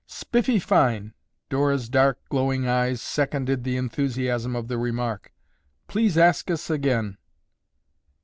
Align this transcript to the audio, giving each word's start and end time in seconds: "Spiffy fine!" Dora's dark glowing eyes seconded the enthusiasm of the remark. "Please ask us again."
"Spiffy 0.07 0.57
fine!" 0.57 1.13
Dora's 1.47 1.87
dark 1.87 2.27
glowing 2.29 2.67
eyes 2.67 2.99
seconded 2.99 3.63
the 3.63 3.77
enthusiasm 3.77 4.55
of 4.55 4.67
the 4.67 4.79
remark. 4.79 5.31
"Please 5.87 6.17
ask 6.17 6.49
us 6.49 6.71
again." 6.71 7.17